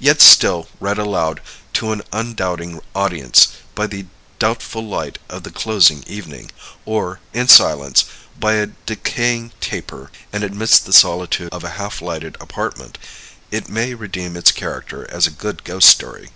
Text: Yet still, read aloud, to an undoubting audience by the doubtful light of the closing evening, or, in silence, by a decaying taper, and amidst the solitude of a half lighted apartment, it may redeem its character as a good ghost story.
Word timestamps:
Yet 0.00 0.20
still, 0.20 0.66
read 0.80 0.98
aloud, 0.98 1.40
to 1.74 1.92
an 1.92 2.02
undoubting 2.12 2.80
audience 2.96 3.46
by 3.76 3.86
the 3.86 4.06
doubtful 4.40 4.84
light 4.84 5.20
of 5.28 5.44
the 5.44 5.52
closing 5.52 6.02
evening, 6.08 6.50
or, 6.84 7.20
in 7.32 7.46
silence, 7.46 8.04
by 8.40 8.54
a 8.54 8.66
decaying 8.86 9.52
taper, 9.60 10.10
and 10.32 10.42
amidst 10.42 10.84
the 10.84 10.92
solitude 10.92 11.52
of 11.52 11.62
a 11.62 11.68
half 11.78 12.02
lighted 12.02 12.36
apartment, 12.40 12.98
it 13.52 13.68
may 13.68 13.94
redeem 13.94 14.36
its 14.36 14.50
character 14.50 15.08
as 15.08 15.28
a 15.28 15.30
good 15.30 15.62
ghost 15.62 15.88
story. 15.90 16.30